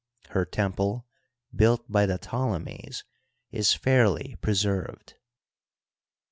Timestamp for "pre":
4.41-4.55